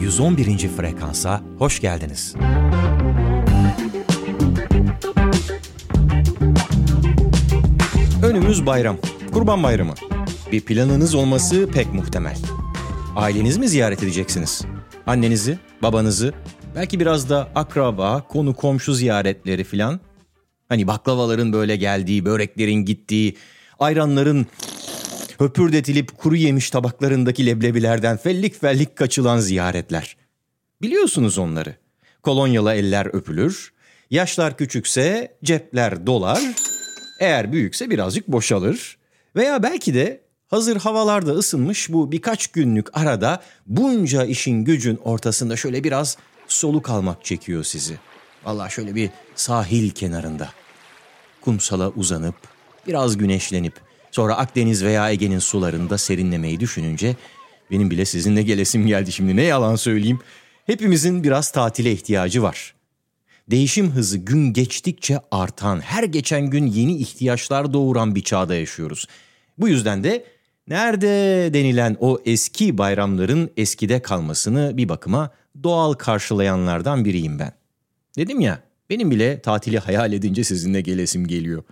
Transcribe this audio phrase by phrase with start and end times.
[0.00, 0.68] 111.
[0.68, 2.34] frekansa hoş geldiniz.
[8.22, 8.96] Önümüz bayram.
[9.32, 9.94] Kurban Bayramı.
[10.52, 12.36] Bir planınız olması pek muhtemel.
[13.16, 14.62] Aileniz mi ziyaret edeceksiniz?
[15.06, 16.32] Annenizi, babanızı,
[16.74, 20.00] belki biraz da akraba, konu komşu ziyaretleri filan.
[20.68, 23.36] Hani baklavaların böyle geldiği, böreklerin gittiği,
[23.78, 24.46] ayranların
[25.40, 30.16] höpürdetilip kuru yemiş tabaklarındaki leblebilerden fellik fellik kaçılan ziyaretler.
[30.82, 31.76] Biliyorsunuz onları.
[32.22, 33.72] Kolonyalı eller öpülür,
[34.10, 36.40] yaşlar küçükse cepler dolar,
[37.20, 38.98] eğer büyükse birazcık boşalır
[39.36, 45.84] veya belki de hazır havalarda ısınmış bu birkaç günlük arada bunca işin gücün ortasında şöyle
[45.84, 46.16] biraz
[46.48, 47.98] soluk almak çekiyor sizi.
[48.44, 50.48] Allah şöyle bir sahil kenarında
[51.40, 52.36] kumsala uzanıp
[52.86, 57.16] biraz güneşlenip Sonra Akdeniz veya Ege'nin sularında serinlemeyi düşününce
[57.70, 60.20] benim bile sizinle gelesim geldi şimdi ne yalan söyleyeyim.
[60.66, 62.74] Hepimizin biraz tatile ihtiyacı var.
[63.50, 69.06] Değişim hızı gün geçtikçe artan, her geçen gün yeni ihtiyaçlar doğuran bir çağda yaşıyoruz.
[69.58, 70.24] Bu yüzden de
[70.68, 71.08] nerede
[71.54, 75.30] denilen o eski bayramların eskide kalmasını bir bakıma
[75.62, 77.52] doğal karşılayanlardan biriyim ben.
[78.16, 81.62] Dedim ya, benim bile tatili hayal edince sizinle gelesim geliyor.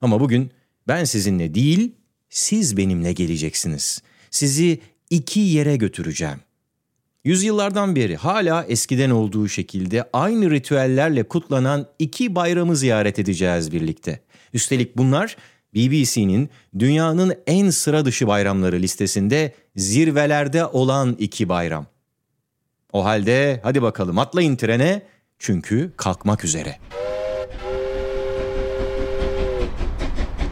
[0.00, 0.50] Ama bugün
[0.88, 1.92] ben sizinle değil,
[2.30, 4.02] siz benimle geleceksiniz.
[4.30, 4.80] Sizi
[5.10, 6.38] iki yere götüreceğim.
[7.24, 14.20] Yüzyıllardan beri hala eskiden olduğu şekilde aynı ritüellerle kutlanan iki bayramı ziyaret edeceğiz birlikte.
[14.52, 15.36] Üstelik bunlar
[15.74, 21.86] BBC'nin dünyanın en sıra dışı bayramları listesinde zirvelerde olan iki bayram.
[22.92, 25.02] O halde hadi bakalım atlayın trene
[25.38, 26.78] çünkü kalkmak üzere.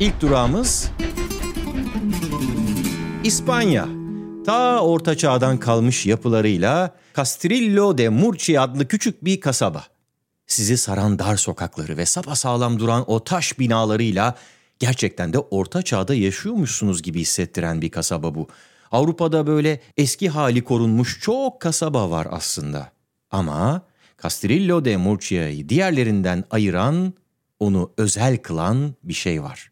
[0.03, 0.91] İlk durağımız
[3.25, 3.89] İspanya.
[4.47, 9.85] Ta orta çağdan kalmış yapılarıyla Castrillo de Murcia adlı küçük bir kasaba.
[10.47, 14.35] Sizi saran dar sokakları ve sapasağlam duran o taş binalarıyla
[14.79, 18.49] gerçekten de orta çağda yaşıyormuşsunuz gibi hissettiren bir kasaba bu.
[18.93, 22.93] Avrupa'da böyle eski hali korunmuş çok kasaba var aslında.
[23.31, 23.83] Ama
[24.23, 27.15] Castrillo de Murcia'yı diğerlerinden ayıran,
[27.61, 29.72] onu özel kılan bir şey var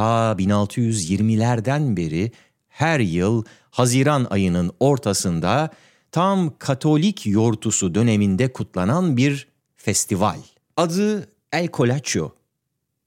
[0.00, 2.32] ta 1620'lerden beri
[2.68, 5.70] her yıl Haziran ayının ortasında
[6.12, 10.38] tam Katolik yortusu döneminde kutlanan bir festival.
[10.76, 12.32] Adı El Colaccio.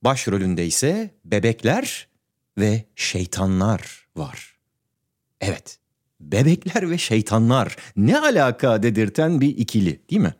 [0.02, 2.08] Başrolünde ise bebekler
[2.58, 4.56] ve şeytanlar var.
[5.42, 5.78] Evet,
[6.20, 10.34] bebekler ve şeytanlar ne alaka dedirten bir ikili değil mi?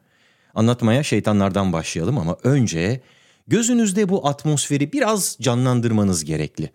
[0.56, 3.02] Anlatmaya şeytanlardan başlayalım ama önce
[3.48, 6.72] gözünüzde bu atmosferi biraz canlandırmanız gerekli.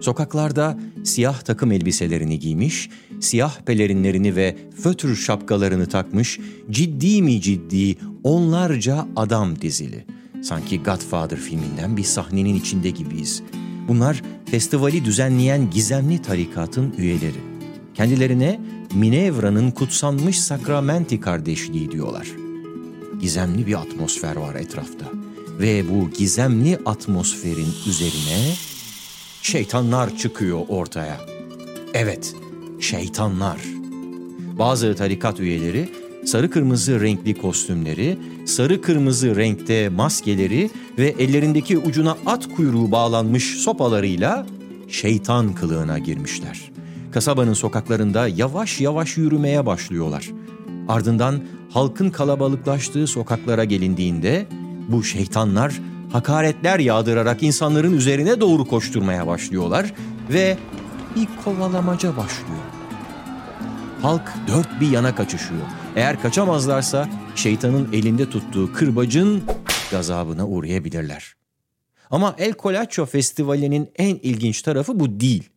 [0.00, 9.08] Sokaklarda siyah takım elbiselerini giymiş, siyah pelerinlerini ve fötr şapkalarını takmış ciddi mi ciddi onlarca
[9.16, 10.04] adam dizili.
[10.42, 13.42] Sanki Godfather filminden bir sahnenin içinde gibiyiz.
[13.88, 17.54] Bunlar festivali düzenleyen gizemli tarikatın üyeleri.
[17.94, 18.60] Kendilerine
[18.94, 22.43] Minevra'nın kutsanmış sakramenti kardeşliği diyorlar.''
[23.24, 25.06] Gizemli bir atmosfer var etrafta.
[25.58, 28.54] Ve bu gizemli atmosferin üzerine
[29.42, 31.20] şeytanlar çıkıyor ortaya.
[31.94, 32.34] Evet,
[32.80, 33.60] şeytanlar.
[34.58, 35.88] Bazı tarikat üyeleri
[36.24, 44.46] sarı kırmızı renkli kostümleri, sarı kırmızı renkte maskeleri ve ellerindeki ucuna at kuyruğu bağlanmış sopalarıyla
[44.88, 46.70] şeytan kılığına girmişler.
[47.12, 50.30] Kasabanın sokaklarında yavaş yavaş yürümeye başlıyorlar.
[50.88, 54.46] Ardından halkın kalabalıklaştığı sokaklara gelindiğinde
[54.88, 55.80] bu şeytanlar
[56.12, 59.92] hakaretler yağdırarak insanların üzerine doğru koşturmaya başlıyorlar
[60.32, 60.58] ve
[61.16, 62.62] bir kovalamaca başlıyor.
[64.02, 65.60] Halk dört bir yana kaçışıyor.
[65.96, 69.42] Eğer kaçamazlarsa şeytanın elinde tuttuğu kırbacın
[69.90, 71.34] gazabına uğrayabilirler.
[72.10, 75.48] Ama El Colaccio Festivali'nin en ilginç tarafı bu değil.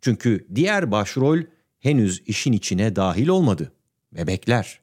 [0.00, 1.38] Çünkü diğer başrol
[1.80, 3.72] henüz işin içine dahil olmadı.
[4.16, 4.80] Bebekler.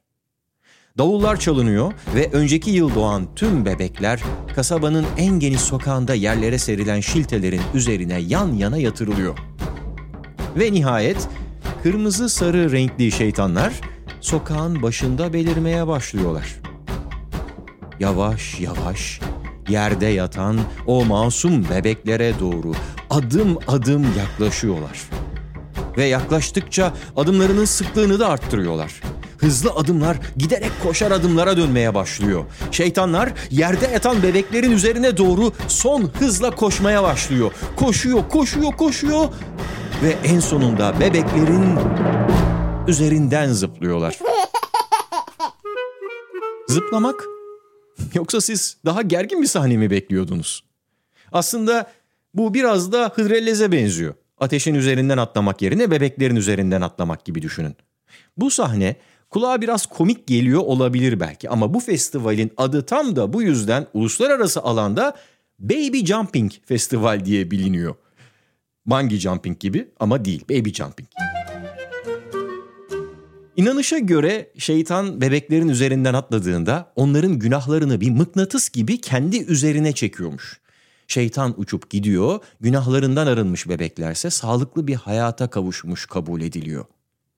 [0.98, 4.20] Davullar çalınıyor ve önceki yıl doğan tüm bebekler
[4.54, 9.38] kasabanın en geniş sokağında yerlere serilen şiltelerin üzerine yan yana yatırılıyor.
[10.56, 11.28] Ve nihayet
[11.82, 13.80] kırmızı sarı renkli şeytanlar
[14.20, 16.60] sokağın başında belirmeye başlıyorlar.
[18.00, 19.20] Yavaş yavaş
[19.68, 22.72] yerde yatan o masum bebeklere doğru
[23.10, 25.02] adım adım yaklaşıyorlar.
[25.96, 29.00] Ve yaklaştıkça adımlarının sıklığını da arttırıyorlar.
[29.44, 32.44] Hızlı adımlar giderek koşar adımlara dönmeye başlıyor.
[32.70, 37.52] Şeytanlar yerde yatan bebeklerin üzerine doğru son hızla koşmaya başlıyor.
[37.76, 39.28] Koşuyor, koşuyor, koşuyor
[40.02, 41.78] ve en sonunda bebeklerin
[42.88, 44.18] üzerinden zıplıyorlar.
[46.68, 47.24] Zıplamak?
[48.14, 50.64] Yoksa siz daha gergin bir sahne mi bekliyordunuz?
[51.32, 51.90] Aslında
[52.34, 54.14] bu biraz da hıdrelleze benziyor.
[54.38, 57.76] Ateşin üzerinden atlamak yerine bebeklerin üzerinden atlamak gibi düşünün.
[58.36, 58.96] Bu sahne
[59.34, 64.60] kulağa biraz komik geliyor olabilir belki ama bu festivalin adı tam da bu yüzden uluslararası
[64.60, 65.16] alanda
[65.58, 67.94] Baby Jumping Festival diye biliniyor.
[68.86, 71.08] Bungee jumping gibi ama değil, baby jumping.
[73.56, 80.60] İnanışa göre şeytan bebeklerin üzerinden atladığında onların günahlarını bir mıknatıs gibi kendi üzerine çekiyormuş.
[81.08, 86.84] Şeytan uçup gidiyor, günahlarından arınmış bebeklerse sağlıklı bir hayata kavuşmuş kabul ediliyor.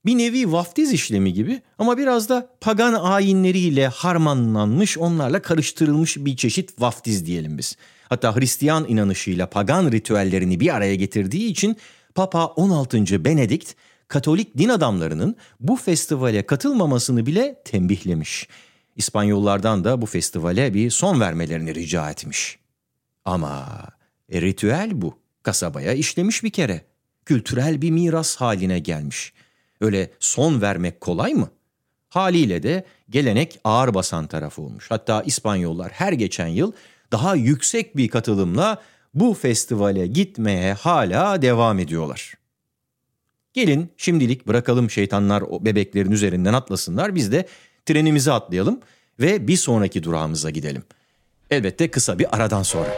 [0.06, 6.80] Bir nevi vaftiz işlemi gibi ama biraz da pagan ayinleriyle harmanlanmış, onlarla karıştırılmış bir çeşit
[6.80, 7.76] vaftiz diyelim biz.
[8.08, 11.76] Hatta Hristiyan inanışıyla pagan ritüellerini bir araya getirdiği için
[12.14, 13.24] Papa 16.
[13.24, 13.74] Benedikt
[14.08, 18.48] Katolik din adamlarının bu festivale katılmamasını bile tembihlemiş.
[18.96, 22.58] İspanyollardan da bu festivale bir son vermelerini rica etmiş.
[23.24, 23.66] Ama
[24.28, 25.18] e, ritüel bu.
[25.42, 26.84] Kasabaya işlemiş bir kere.
[27.24, 29.32] Kültürel bir miras haline gelmiş.
[29.80, 31.48] Öyle son vermek kolay mı?
[32.08, 34.90] Haliyle de gelenek ağır basan tarafı olmuş.
[34.90, 36.72] Hatta İspanyollar her geçen yıl
[37.12, 38.82] daha yüksek bir katılımla
[39.14, 42.34] bu festivale gitmeye hala devam ediyorlar.
[43.52, 47.46] Gelin şimdilik bırakalım şeytanlar o bebeklerin üzerinden atlasınlar biz de
[47.86, 48.80] trenimize atlayalım
[49.20, 50.82] ve bir sonraki durağımıza gidelim.
[51.50, 52.88] Elbette kısa bir aradan sonra.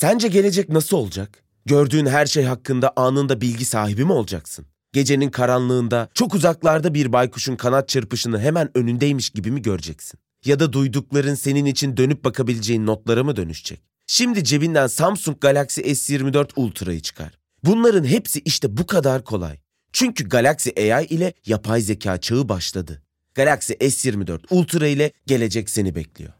[0.00, 1.42] Sence gelecek nasıl olacak?
[1.66, 4.66] Gördüğün her şey hakkında anında bilgi sahibi mi olacaksın?
[4.92, 10.20] Gecenin karanlığında çok uzaklarda bir baykuşun kanat çırpışını hemen önündeymiş gibi mi göreceksin?
[10.44, 13.80] Ya da duydukların senin için dönüp bakabileceğin notlara mı dönüşecek?
[14.06, 17.38] Şimdi cebinden Samsung Galaxy S24 Ultra'yı çıkar.
[17.64, 19.58] Bunların hepsi işte bu kadar kolay.
[19.92, 23.02] Çünkü Galaxy AI ile yapay zeka çağı başladı.
[23.34, 26.39] Galaxy S24 Ultra ile gelecek seni bekliyor.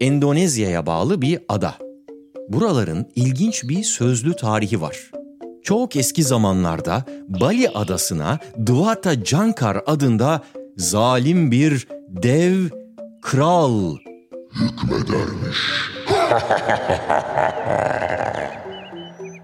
[0.00, 1.74] Endonezya'ya bağlı bir ada.
[2.48, 5.10] Buraların ilginç bir sözlü tarihi var.
[5.62, 10.42] Çok eski zamanlarda Bali adasına Dwata Jankar adında
[10.76, 12.68] zalim bir dev
[13.22, 13.96] kral
[14.52, 15.58] hükmedermiş.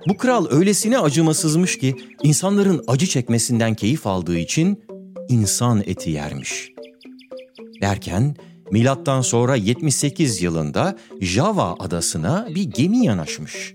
[0.08, 4.84] Bu kral öylesine acımasızmış ki insanların acı çekmesinden keyif aldığı için
[5.28, 6.72] insan eti yermiş.
[7.80, 8.36] Derken
[8.70, 13.74] milattan sonra 78 yılında Java adasına bir gemi yanaşmış.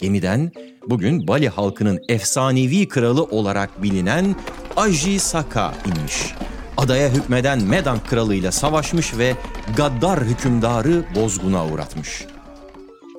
[0.00, 0.52] Gemiden
[0.88, 4.36] bugün Bali halkının efsanevi kralı olarak bilinen
[4.76, 6.34] Aji Saka inmiş.
[6.76, 9.34] Adaya hükmeden Medan kralıyla savaşmış ve
[9.76, 12.26] gaddar hükümdarı bozguna uğratmış.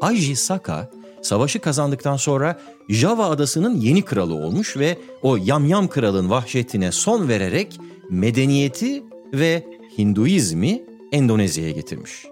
[0.02, 0.90] Aji Saka
[1.22, 7.80] savaşı kazandıktan sonra Java adasının yeni kralı olmuş ve o yamyam kralın vahşetine son vererek
[8.10, 9.04] medeniyeti
[9.34, 9.64] ve
[9.98, 10.82] Hinduizmi
[11.14, 12.26] Endonezya'ya getirmiş.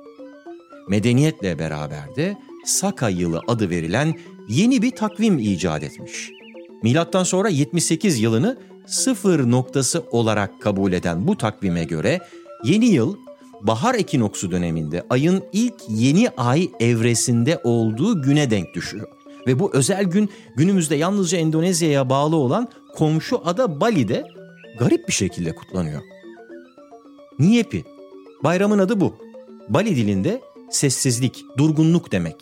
[0.88, 4.14] Medeniyetle beraber de Saka yılı adı verilen
[4.50, 6.32] yeni bir takvim icat etmiş.
[6.84, 8.58] Milattan sonra 78 yılını
[8.88, 12.20] sıfır noktası olarak kabul eden bu takvime göre
[12.64, 13.16] yeni yıl
[13.62, 19.08] bahar ekinoksu döneminde ayın ilk yeni ay evresinde olduğu güne denk düşüyor.
[19.48, 24.24] Ve bu özel gün günümüzde yalnızca Endonezya'ya bağlı olan komşu ada Bali'de
[24.80, 26.02] garip bir şekilde kutlanıyor.
[27.40, 27.84] Niyepi.
[28.44, 29.16] Bayramın adı bu.
[29.70, 32.36] Bali dilinde sessizlik, durgunluk demek.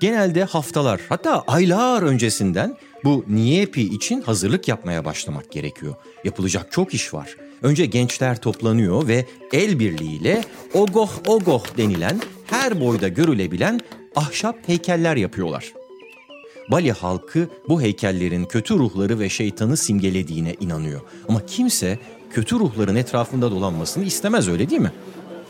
[0.00, 5.94] Genelde haftalar hatta aylar öncesinden bu Niyepi için hazırlık yapmaya başlamak gerekiyor.
[6.24, 7.36] Yapılacak çok iş var.
[7.62, 10.44] Önce gençler toplanıyor ve el birliğiyle
[10.74, 13.80] ogoh ogoh denilen her boyda görülebilen
[14.16, 15.72] ahşap heykeller yapıyorlar.
[16.70, 21.00] Bali halkı bu heykellerin kötü ruhları ve şeytanı simgelediğine inanıyor.
[21.28, 21.98] Ama kimse
[22.30, 24.92] kötü ruhların etrafında dolanmasını istemez öyle değil mi?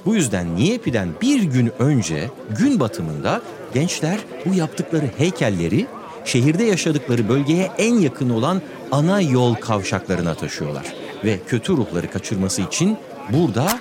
[0.06, 3.42] Bu yüzden Niyepi'den bir gün önce gün batımında
[3.74, 5.86] gençler bu yaptıkları heykelleri
[6.24, 10.84] şehirde yaşadıkları bölgeye en yakın olan ana yol kavşaklarına taşıyorlar.
[11.24, 12.98] Ve kötü ruhları kaçırması için
[13.32, 13.80] burada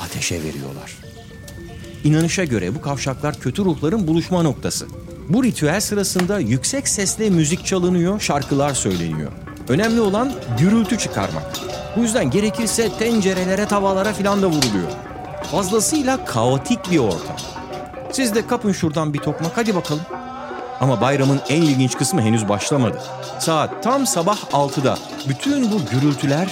[0.00, 0.96] ateşe veriyorlar.
[2.04, 4.86] İnanışa göre bu kavşaklar kötü ruhların buluşma noktası.
[5.28, 9.32] Bu ritüel sırasında yüksek sesle müzik çalınıyor, şarkılar söyleniyor.
[9.68, 11.56] Önemli olan gürültü çıkarmak.
[11.96, 15.09] Bu yüzden gerekirse tencerelere, tavalara filan da vuruluyor.
[15.50, 17.36] Fazlasıyla kaotik bir ortam.
[18.12, 20.04] Siz de kapın şuradan bir tokmak hadi bakalım.
[20.80, 23.02] Ama bayramın en ilginç kısmı henüz başlamadı.
[23.40, 26.50] Saat tam sabah 6'da bütün bu gürültüler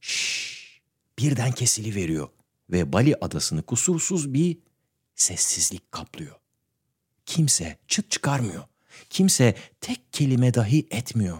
[0.00, 0.80] şşş,
[1.18, 2.28] birden kesili veriyor
[2.70, 4.58] ve Bali adasını kusursuz bir
[5.14, 6.36] sessizlik kaplıyor.
[7.26, 8.62] Kimse çıt çıkarmıyor.
[9.10, 11.38] Kimse tek kelime dahi etmiyor.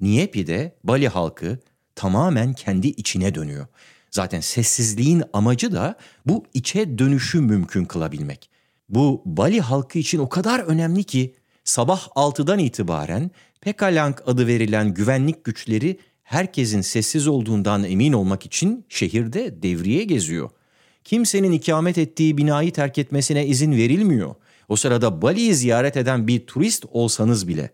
[0.00, 1.58] Niyepi'de Bali halkı
[1.96, 3.66] tamamen kendi içine dönüyor.
[4.10, 8.50] Zaten sessizliğin amacı da bu içe dönüşü mümkün kılabilmek.
[8.88, 11.34] Bu Bali halkı için o kadar önemli ki
[11.64, 19.62] sabah 6'dan itibaren Pekalang adı verilen güvenlik güçleri herkesin sessiz olduğundan emin olmak için şehirde
[19.62, 20.50] devriye geziyor.
[21.04, 24.34] Kimsenin ikamet ettiği binayı terk etmesine izin verilmiyor.
[24.68, 27.70] O sırada Bali'yi ziyaret eden bir turist olsanız bile.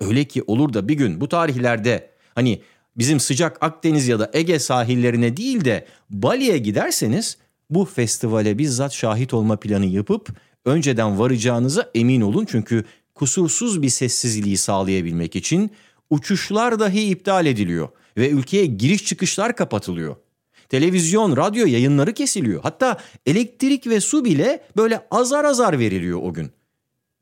[0.00, 2.62] Öyle ki olur da bir gün bu tarihlerde hani
[2.98, 7.36] bizim sıcak Akdeniz ya da Ege sahillerine değil de Bali'ye giderseniz
[7.70, 10.28] bu festivale bizzat şahit olma planı yapıp
[10.64, 12.84] önceden varacağınıza emin olun çünkü
[13.14, 15.70] kusursuz bir sessizliği sağlayabilmek için
[16.10, 20.16] uçuşlar dahi iptal ediliyor ve ülkeye giriş çıkışlar kapatılıyor.
[20.68, 22.62] Televizyon, radyo yayınları kesiliyor.
[22.62, 26.50] Hatta elektrik ve su bile böyle azar azar veriliyor o gün.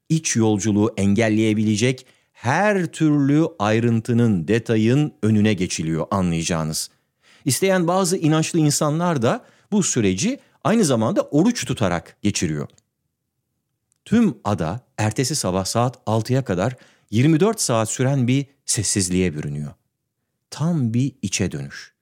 [0.09, 2.07] İç yolculuğu engelleyebilecek
[2.45, 6.91] her türlü ayrıntının, detayın önüne geçiliyor anlayacağınız.
[7.45, 12.69] İsteyen bazı inançlı insanlar da bu süreci aynı zamanda oruç tutarak geçiriyor.
[14.05, 16.77] Tüm ada ertesi sabah saat 6'ya kadar
[17.11, 19.73] 24 saat süren bir sessizliğe bürünüyor.
[20.51, 21.93] Tam bir içe dönüş.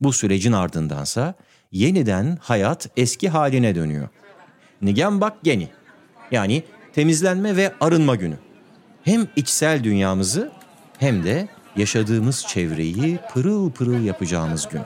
[0.00, 1.34] Bu sürecin ardındansa
[1.72, 4.08] yeniden hayat eski haline dönüyor.
[4.82, 5.68] Nigambak Geni
[6.30, 8.49] yani temizlenme ve arınma günü.
[9.04, 10.52] Hem içsel dünyamızı
[10.98, 14.80] hem de yaşadığımız çevreyi pırıl pırıl yapacağımız gün.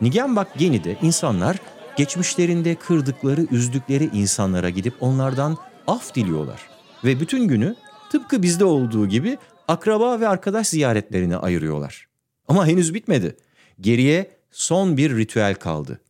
[0.00, 1.56] Nigambak Geni'de insanlar
[1.96, 6.60] geçmişlerinde kırdıkları, üzdükleri insanlara gidip onlardan af diliyorlar.
[7.04, 7.76] Ve bütün günü
[8.12, 9.38] tıpkı bizde olduğu gibi
[9.68, 12.08] akraba ve arkadaş ziyaretlerine ayırıyorlar.
[12.48, 13.36] Ama henüz bitmedi.
[13.80, 16.00] Geriye son bir ritüel kaldı.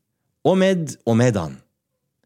[0.45, 1.53] Omed Omedan.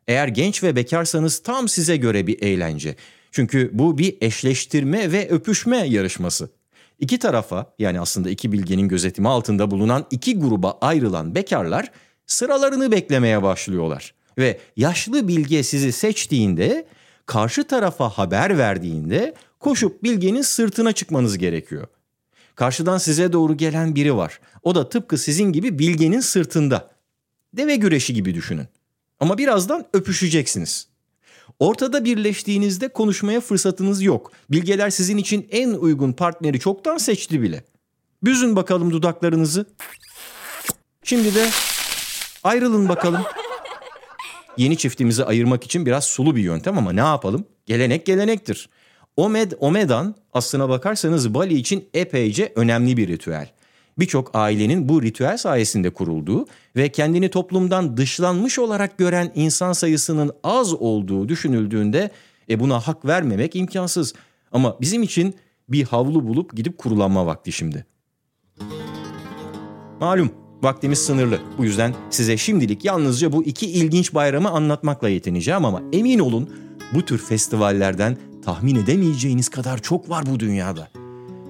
[0.09, 2.97] Eğer genç ve bekarsanız tam size göre bir eğlence.
[3.35, 6.51] Çünkü bu bir eşleştirme ve öpüşme yarışması.
[6.99, 11.91] İki tarafa yani aslında iki bilgenin gözetimi altında bulunan iki gruba ayrılan bekarlar
[12.27, 14.15] sıralarını beklemeye başlıyorlar.
[14.39, 16.87] Ve yaşlı bilge sizi seçtiğinde
[17.27, 21.87] karşı tarafa haber verdiğinde koşup bilgenin sırtına çıkmanız gerekiyor.
[22.55, 24.41] Karşıdan size doğru gelen biri var.
[24.63, 26.91] O da tıpkı sizin gibi bilgenin sırtında.
[27.53, 28.67] Deve güreşi gibi düşünün.
[29.21, 30.94] Ama birazdan öpüşeceksiniz.
[31.59, 34.33] Ortada birleştiğinizde konuşmaya fırsatınız yok.
[34.51, 37.65] Bilgeler sizin için en uygun partneri çoktan seçti bile.
[38.25, 39.67] Büzün bakalım dudaklarınızı.
[41.03, 41.49] Şimdi de
[42.45, 43.23] ayrılın bakalım.
[44.57, 47.47] Yeni çiftimizi ayırmak için biraz sulu bir yöntem ama ne yapalım?
[47.67, 48.69] Gelenek gelenektir.
[49.17, 53.51] Omed Omedan aslına bakarsanız Bali için epeyce önemli bir ritüel.
[53.99, 56.47] Birçok ailenin bu ritüel sayesinde kurulduğu
[56.77, 62.11] ve kendini toplumdan dışlanmış olarak gören insan sayısının az olduğu düşünüldüğünde
[62.51, 64.15] e buna hak vermemek imkansız.
[64.53, 65.35] Ama bizim için
[65.69, 67.87] bir havlu bulup gidip kurulanma vakti şimdi.
[70.01, 70.31] Malum
[70.63, 71.39] vaktimiz sınırlı.
[71.59, 76.51] Bu yüzden size şimdilik yalnızca bu iki ilginç bayramı anlatmakla yetineceğim ama emin olun
[76.95, 81.04] bu tür festivallerden tahmin edemeyeceğiniz kadar çok var bu dünyada.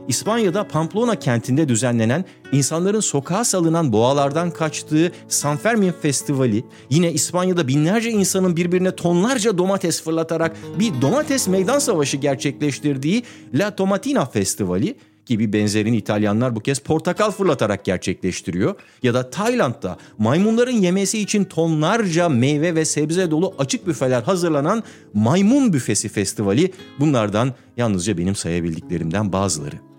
[0.09, 8.11] İspanya'da Pamplona kentinde düzenlenen insanların sokağa salınan boğalardan kaçtığı San Fermin Festivali, yine İspanya'da binlerce
[8.11, 13.23] insanın birbirine tonlarca domates fırlatarak bir domates meydan savaşı gerçekleştirdiği
[13.55, 14.97] La Tomatina Festivali,
[15.27, 18.75] gibi benzerini İtalyanlar bu kez portakal fırlatarak gerçekleştiriyor.
[19.03, 24.83] Ya da Tayland'da maymunların yemesi için tonlarca meyve ve sebze dolu açık büfeler hazırlanan
[25.15, 29.94] Maymun Büfesi Festivali bunlardan yalnızca benim sayabildiklerimden bazıları.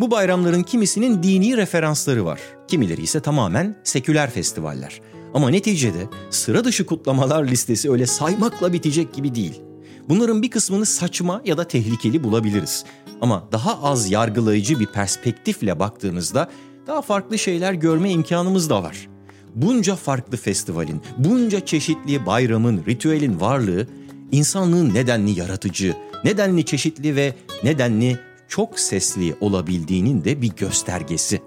[0.00, 2.40] Bu bayramların kimisinin dini referansları var.
[2.68, 5.00] Kimileri ise tamamen seküler festivaller.
[5.34, 9.62] Ama neticede sıra dışı kutlamalar listesi öyle saymakla bitecek gibi değil.
[10.08, 12.84] Bunların bir kısmını saçma ya da tehlikeli bulabiliriz.
[13.20, 16.50] Ama daha az yargılayıcı bir perspektifle baktığımızda
[16.86, 19.08] daha farklı şeyler görme imkanımız da var.
[19.54, 23.88] Bunca farklı festivalin, bunca çeşitli bayramın, ritüelin varlığı
[24.32, 31.42] insanlığın nedenli yaratıcı, nedenli çeşitli ve nedenli çok sesli olabildiğinin de bir göstergesi.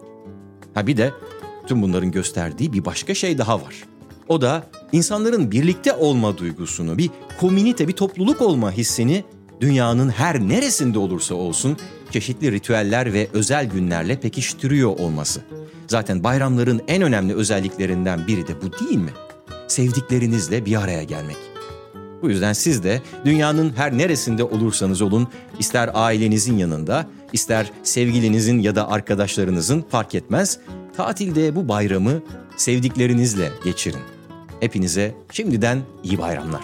[0.74, 1.13] Ha bir de
[1.68, 3.75] tüm bunların gösterdiği bir başka şey daha var.
[4.27, 9.24] O da insanların birlikte olma duygusunu, bir komünite, bir topluluk olma hissini
[9.62, 11.77] dünyanın her neresinde olursa olsun
[12.12, 15.42] çeşitli ritüeller ve özel günlerle pekiştiriyor olması.
[15.88, 19.12] Zaten bayramların en önemli özelliklerinden biri de bu değil mi?
[19.68, 21.38] Sevdiklerinizle bir araya gelmek.
[22.22, 25.28] Bu yüzden siz de dünyanın her neresinde olursanız olun,
[25.60, 30.60] ister ailenizin yanında, ister sevgilinizin ya da arkadaşlarınızın fark etmez,
[30.98, 32.22] tatilde bu bayramı
[32.58, 34.02] sevdiklerinizle geçirin.
[34.60, 36.64] Hepinize şimdiden iyi bayramlar.